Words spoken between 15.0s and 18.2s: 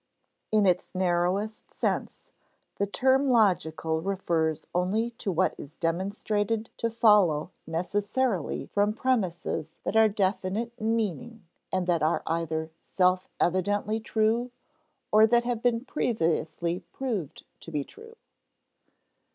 or that have been previously proved to be true.